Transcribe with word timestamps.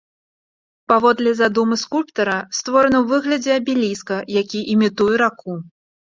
Паводле 0.91 1.33
задумы 1.41 1.77
скульптура 1.81 2.37
створана 2.61 2.97
ў 3.03 3.13
выглядзе 3.13 3.51
абеліска, 3.59 4.15
які 4.41 4.59
імітуе 4.79 5.13
раку. 5.27 5.53